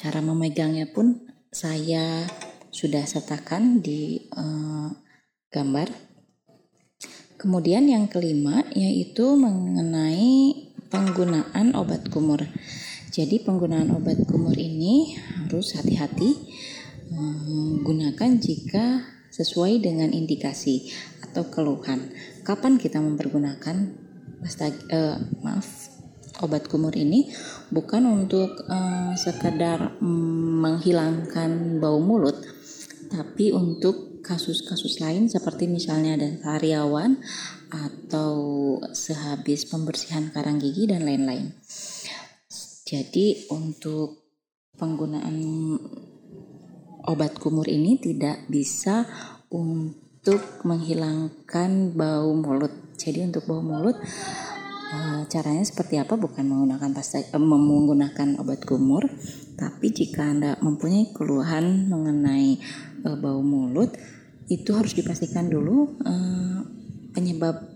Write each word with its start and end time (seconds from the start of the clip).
cara 0.00 0.24
memegangnya 0.24 0.88
pun 0.88 1.28
saya 1.52 2.24
sudah 2.72 3.04
sertakan 3.04 3.84
di 3.84 4.24
uh, 4.32 4.88
gambar. 5.52 5.92
Kemudian 7.36 7.84
yang 7.84 8.08
kelima 8.08 8.64
yaitu 8.72 9.36
mengenai 9.36 10.56
penggunaan 10.88 11.76
obat 11.76 12.08
kumur. 12.08 12.40
Jadi 13.12 13.44
penggunaan 13.44 13.92
obat 13.92 14.24
kumur 14.24 14.56
ini 14.56 15.20
harus 15.20 15.76
hati-hati 15.76 16.32
menggunakan 17.12 18.40
jika 18.40 19.04
sesuai 19.28 19.84
dengan 19.84 20.16
indikasi 20.16 20.88
atau 21.28 21.44
keluhan. 21.52 22.08
Kapan 22.40 22.80
kita 22.80 23.04
mempergunakan 23.04 23.76
pasta, 24.40 24.72
uh, 24.72 25.20
maaf 25.44 25.99
obat 26.38 26.70
kumur 26.70 26.94
ini 26.94 27.26
bukan 27.74 28.06
untuk 28.06 28.62
uh, 28.70 29.12
sekadar 29.18 29.98
um, 29.98 30.62
menghilangkan 30.62 31.82
bau 31.82 31.98
mulut, 31.98 32.38
tapi 33.10 33.50
untuk 33.50 34.22
kasus-kasus 34.22 35.02
lain 35.02 35.26
seperti 35.26 35.66
misalnya 35.66 36.14
ada 36.14 36.30
karyawan 36.38 37.18
atau 37.72 38.34
sehabis 38.94 39.66
pembersihan 39.66 40.30
karang 40.30 40.62
gigi 40.62 40.86
dan 40.86 41.02
lain-lain. 41.02 41.50
Jadi 42.86 43.50
untuk 43.50 44.34
penggunaan 44.76 45.36
obat 47.06 47.38
kumur 47.38 47.66
ini 47.70 47.96
tidak 47.98 48.46
bisa 48.50 49.06
untuk 49.50 50.62
menghilangkan 50.66 51.94
bau 51.94 52.34
mulut. 52.34 52.94
Jadi 52.98 53.24
untuk 53.24 53.46
bau 53.48 53.62
mulut 53.64 53.96
eh, 54.90 55.22
caranya 55.30 55.64
seperti 55.64 55.96
apa? 55.96 56.18
Bukan 56.18 56.44
menggunakan 56.44 56.90
pasta, 56.92 57.22
eh, 57.22 57.30
menggunakan 57.38 58.38
obat 58.42 58.66
kumur, 58.66 59.06
tapi 59.54 59.94
jika 59.94 60.26
anda 60.26 60.58
mempunyai 60.60 61.14
keluhan 61.14 61.86
mengenai 61.88 62.58
eh, 63.06 63.16
bau 63.16 63.40
mulut, 63.40 63.94
itu 64.50 64.74
harus 64.74 64.98
dipastikan 64.98 65.46
dulu 65.46 65.94
penyebab 67.14 67.70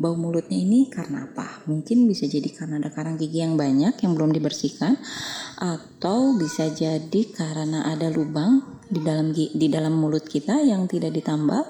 bau 0.00 0.16
mulutnya 0.16 0.56
ini 0.56 0.88
karena 0.88 1.28
apa? 1.28 1.66
Mungkin 1.68 2.08
bisa 2.08 2.24
jadi 2.24 2.48
karena 2.48 2.80
ada 2.80 2.88
karang 2.88 3.20
gigi 3.20 3.44
yang 3.44 3.60
banyak 3.60 4.00
yang 4.00 4.16
belum 4.16 4.32
dibersihkan 4.32 4.96
atau 5.60 6.38
bisa 6.40 6.72
jadi 6.72 7.22
karena 7.36 7.84
ada 7.84 8.08
lubang 8.08 8.80
di 8.88 9.04
dalam 9.04 9.34
di 9.34 9.66
dalam 9.68 9.98
mulut 10.00 10.24
kita 10.24 10.64
yang 10.64 10.88
tidak 10.88 11.12
ditambal 11.12 11.68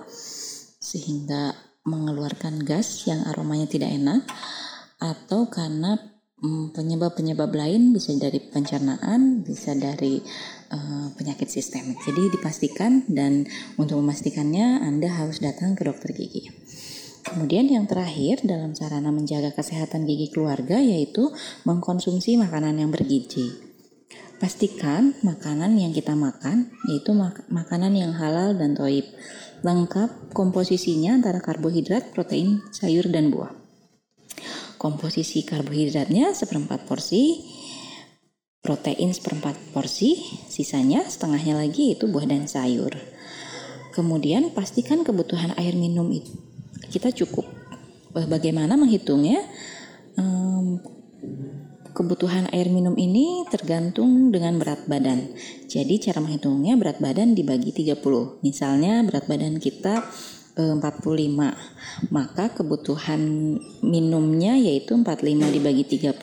sehingga 0.79 1.53
mengeluarkan 1.85 2.63
gas 2.63 3.09
yang 3.11 3.27
aromanya 3.27 3.67
tidak 3.67 3.91
enak 3.91 4.23
atau 5.01 5.49
karena 5.49 5.97
hmm, 6.45 6.77
penyebab-penyebab 6.77 7.51
lain 7.51 7.97
bisa 7.97 8.13
dari 8.21 8.39
pencernaan, 8.39 9.41
bisa 9.41 9.73
dari 9.73 10.21
uh, 10.71 11.09
penyakit 11.17 11.49
sistemik. 11.49 11.99
Jadi 12.05 12.37
dipastikan 12.37 13.09
dan 13.09 13.49
untuk 13.81 13.99
memastikannya 14.05 14.85
Anda 14.85 15.09
harus 15.09 15.41
datang 15.41 15.75
ke 15.75 15.89
dokter 15.89 16.13
gigi. 16.13 16.53
Kemudian 17.21 17.69
yang 17.69 17.85
terakhir 17.85 18.41
dalam 18.49 18.73
sarana 18.73 19.13
menjaga 19.13 19.53
kesehatan 19.53 20.09
gigi 20.09 20.33
keluarga 20.33 20.81
yaitu 20.81 21.29
mengkonsumsi 21.69 22.41
makanan 22.41 22.81
yang 22.81 22.89
bergizi. 22.89 23.71
Pastikan 24.41 25.13
makanan 25.21 25.77
yang 25.77 25.93
kita 25.93 26.17
makan 26.17 26.73
yaitu 26.89 27.13
mak 27.13 27.45
makanan 27.53 27.93
yang 27.93 28.17
halal 28.17 28.57
dan 28.57 28.73
toib. 28.73 29.05
Lengkap 29.61 30.33
komposisinya 30.33 31.21
antara 31.21 31.45
karbohidrat, 31.45 32.17
protein, 32.17 32.65
sayur, 32.73 33.05
dan 33.13 33.29
buah. 33.29 33.60
Komposisi 34.81 35.45
karbohidratnya 35.45 36.33
seperempat 36.33 36.89
porsi, 36.89 37.45
protein 38.65 39.13
seperempat 39.13 39.77
porsi, 39.77 40.17
sisanya 40.49 41.05
setengahnya 41.05 41.61
lagi 41.61 41.93
itu 41.93 42.09
buah 42.09 42.25
dan 42.25 42.49
sayur. 42.49 42.97
Kemudian 43.93 44.57
pastikan 44.57 45.05
kebutuhan 45.05 45.53
air 45.61 45.77
minum 45.77 46.09
itu 46.09 46.33
kita 46.89 47.13
cukup. 47.13 47.45
Bagaimana 48.17 48.81
menghitungnya? 48.81 49.45
Kebutuhan 51.91 52.49
air 52.57 52.73
minum 52.73 52.97
ini 52.97 53.45
tergantung 53.53 54.33
dengan 54.33 54.57
berat 54.57 54.89
badan. 54.89 55.37
Jadi 55.69 56.01
cara 56.01 56.25
menghitungnya 56.25 56.81
berat 56.81 57.05
badan 57.05 57.37
dibagi 57.37 57.77
30. 57.77 58.41
Misalnya 58.41 59.05
berat 59.05 59.29
badan 59.29 59.61
kita 59.61 60.09
45. 60.77 62.13
Maka 62.13 62.45
kebutuhan 62.53 63.21
minumnya 63.81 64.61
yaitu 64.61 64.97
45 64.97 65.57
dibagi 65.57 65.85
30 65.87 66.17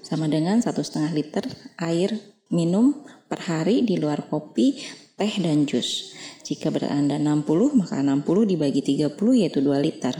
sama 0.00 0.26
dengan 0.30 0.60
satu 0.60 0.80
setengah 0.80 1.12
liter 1.12 1.44
air 1.80 2.34
minum 2.54 3.04
per 3.26 3.40
hari 3.50 3.82
di 3.82 3.98
luar 3.98 4.28
kopi, 4.30 4.78
teh 5.18 5.34
dan 5.42 5.66
jus. 5.66 6.14
Jika 6.44 6.68
berat 6.68 6.92
Anda 6.92 7.16
60, 7.16 7.80
maka 7.80 7.98
60 7.98 8.50
dibagi 8.50 8.84
30 8.84 9.40
yaitu 9.40 9.58
2 9.64 9.74
liter. 9.80 10.14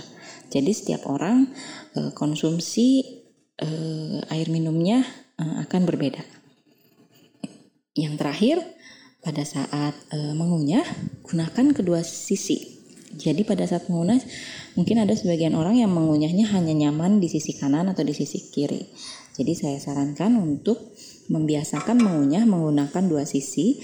Jadi 0.49 0.71
setiap 0.73 1.06
orang 1.11 1.51
e, 1.93 2.15
konsumsi 2.17 3.03
e, 3.59 3.69
air 4.33 4.49
minumnya 4.49 5.05
e, 5.37 5.45
akan 5.67 5.83
berbeda. 5.85 6.23
Yang 7.95 8.15
terakhir, 8.19 8.56
pada 9.23 9.41
saat 9.47 9.95
mengunyah, 10.12 10.85
gunakan 11.25 11.73
kedua 11.73 12.03
sisi. 12.05 12.84
Jadi 13.15 13.47
pada 13.47 13.65
saat 13.65 13.87
mengunyah, 13.87 14.21
mungkin 14.75 15.03
ada 15.03 15.15
sebagian 15.15 15.55
orang 15.55 15.79
yang 15.79 15.91
mengunyahnya 15.91 16.51
hanya 16.51 16.75
nyaman 16.75 17.23
di 17.23 17.31
sisi 17.31 17.55
kanan 17.55 17.91
atau 17.91 18.03
di 18.03 18.15
sisi 18.15 18.51
kiri. 18.51 18.83
Jadi 19.35 19.53
saya 19.55 19.79
sarankan 19.83 20.39
untuk 20.39 20.95
membiasakan 21.31 21.99
mengunyah 21.99 22.47
menggunakan 22.47 23.03
dua 23.07 23.27
sisi. 23.27 23.83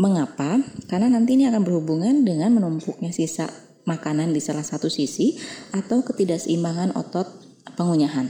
Mengapa? 0.00 0.56
Karena 0.88 1.12
nanti 1.12 1.36
ini 1.36 1.44
akan 1.50 1.60
berhubungan 1.66 2.24
dengan 2.24 2.56
menumpuknya 2.56 3.12
sisa 3.12 3.50
makanan 3.84 4.30
di 4.30 4.40
salah 4.40 4.62
satu 4.62 4.86
sisi 4.86 5.36
atau 5.74 6.00
ketidakseimbangan 6.06 6.94
otot 6.94 7.26
pengunyahan 7.74 8.28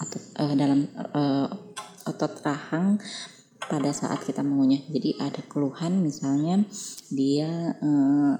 atau 0.00 0.18
uh, 0.40 0.54
dalam 0.56 0.88
uh, 1.14 1.46
otot 2.08 2.32
rahang 2.42 2.98
pada 3.70 3.94
saat 3.94 4.24
kita 4.26 4.42
mengunyah. 4.42 4.82
Jadi 4.90 5.20
ada 5.22 5.42
keluhan 5.46 6.02
misalnya 6.02 6.66
dia 7.12 7.76
uh, 7.78 8.34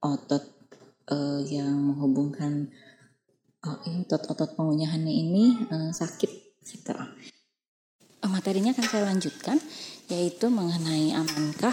otot 0.00 0.44
uh, 1.12 1.40
yang 1.44 1.76
menghubungkan 1.76 2.72
otot-otot 3.60 4.56
pengunyahannya 4.56 5.12
ini 5.12 5.44
uh, 5.68 5.92
sakit 5.92 6.32
gitu. 6.64 6.96
Materinya 8.24 8.72
akan 8.72 8.86
saya 8.86 9.04
lanjutkan 9.08 9.56
yaitu 10.10 10.48
mengenai 10.48 11.12
amankah 11.16 11.72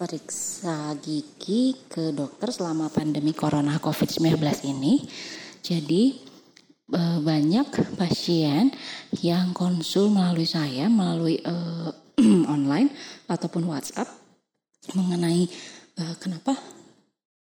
periksa 0.00 0.96
gigi 1.04 1.76
ke 1.92 2.16
dokter 2.16 2.48
selama 2.48 2.88
pandemi 2.88 3.36
corona 3.36 3.76
COVID-19 3.76 4.40
ini. 4.64 5.04
Jadi 5.60 6.16
eh, 6.96 7.18
banyak 7.20 8.00
pasien 8.00 8.72
yang 9.20 9.52
konsul 9.52 10.08
melalui 10.08 10.48
saya 10.48 10.88
melalui 10.88 11.36
uh, 11.44 11.92
online 12.54 12.88
ataupun 13.28 13.68
WhatsApp 13.68 14.08
mengenai 14.96 15.44
uh, 16.00 16.14
kenapa 16.16 16.56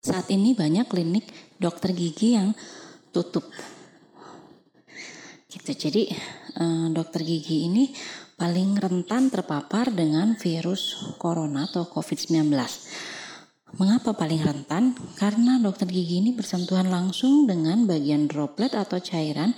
saat 0.01 0.31
ini 0.31 0.53
banyak 0.53 0.87
klinik 0.87 1.29
dokter 1.61 1.93
gigi 1.93 2.37
yang 2.37 2.53
tutup. 3.11 3.49
Gitu. 5.49 5.73
Jadi 5.73 6.03
uh, 6.61 6.93
dokter 6.93 7.25
gigi 7.25 7.67
ini 7.67 7.91
paling 8.37 8.77
rentan 8.77 9.33
terpapar 9.33 9.89
dengan 9.89 10.37
virus 10.37 11.17
corona 11.17 11.65
atau 11.65 11.89
COVID-19. 11.89 12.53
Mengapa 13.77 14.15
paling 14.15 14.41
rentan? 14.45 14.95
Karena 15.17 15.59
dokter 15.59 15.89
gigi 15.89 16.21
ini 16.21 16.37
bersentuhan 16.37 16.87
langsung 16.93 17.49
dengan 17.49 17.89
bagian 17.89 18.29
droplet 18.29 18.73
atau 18.77 19.01
cairan 19.01 19.57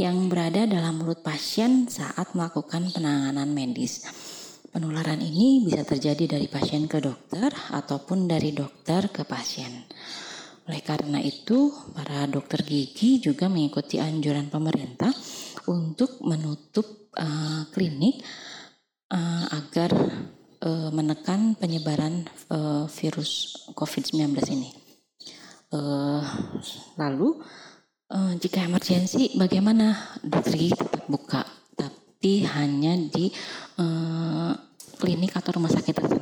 yang 0.00 0.32
berada 0.32 0.64
dalam 0.64 1.02
mulut 1.02 1.20
pasien 1.20 1.84
saat 1.84 2.32
melakukan 2.32 2.88
penanganan 2.88 3.52
medis. 3.52 4.08
Penularan 4.70 5.18
ini 5.18 5.66
bisa 5.66 5.82
terjadi 5.82 6.38
dari 6.38 6.46
pasien 6.46 6.86
ke 6.86 7.02
dokter 7.02 7.50
ataupun 7.74 8.30
dari 8.30 8.54
dokter 8.54 9.10
ke 9.10 9.26
pasien. 9.26 9.82
Oleh 10.70 10.78
karena 10.86 11.18
itu, 11.18 11.74
para 11.90 12.30
dokter 12.30 12.62
gigi 12.62 13.18
juga 13.18 13.50
mengikuti 13.50 13.98
anjuran 13.98 14.46
pemerintah 14.46 15.10
untuk 15.66 16.22
menutup 16.22 17.10
uh, 17.18 17.66
klinik 17.74 18.22
uh, 19.10 19.50
agar 19.58 19.90
uh, 20.62 20.90
menekan 20.94 21.58
penyebaran 21.58 22.30
uh, 22.54 22.86
virus 22.86 23.66
COVID-19 23.74 24.38
ini. 24.54 24.70
Uh, 25.74 26.22
lalu, 26.94 27.42
uh, 28.14 28.38
jika 28.38 28.62
emergensi, 28.62 29.34
bagaimana 29.34 30.14
dokter 30.22 30.54
gigi 30.54 30.78
tetap 30.78 31.10
buka, 31.10 31.42
tapi 31.74 32.46
hanya 32.46 32.94
di 33.10 33.34
klinik 35.10 35.34
atau 35.34 35.58
rumah 35.58 35.66
sakit 35.66 35.90
tertentu. 35.90 36.19